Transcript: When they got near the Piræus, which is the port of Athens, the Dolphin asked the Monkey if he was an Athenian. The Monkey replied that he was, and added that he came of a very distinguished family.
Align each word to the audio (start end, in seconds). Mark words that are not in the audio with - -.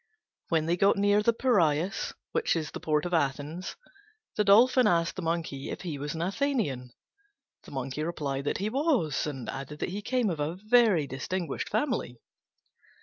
When 0.49 0.65
they 0.65 0.77
got 0.77 0.97
near 0.97 1.21
the 1.21 1.31
Piræus, 1.31 2.13
which 2.31 2.55
is 2.55 2.71
the 2.71 2.79
port 2.79 3.05
of 3.05 3.13
Athens, 3.13 3.75
the 4.35 4.43
Dolphin 4.43 4.87
asked 4.87 5.15
the 5.15 5.21
Monkey 5.21 5.69
if 5.69 5.81
he 5.81 5.99
was 5.99 6.15
an 6.15 6.23
Athenian. 6.23 6.89
The 7.65 7.71
Monkey 7.71 8.01
replied 8.03 8.45
that 8.45 8.57
he 8.57 8.67
was, 8.71 9.27
and 9.27 9.47
added 9.47 9.77
that 9.77 9.89
he 9.89 10.01
came 10.01 10.31
of 10.31 10.39
a 10.39 10.55
very 10.55 11.05
distinguished 11.05 11.69
family. 11.69 12.19